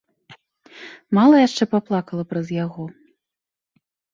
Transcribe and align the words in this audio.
Мала 1.17 1.41
яшчэ 1.47 1.63
паплакала 1.73 2.23
праз 2.33 2.47
яго? 2.65 2.83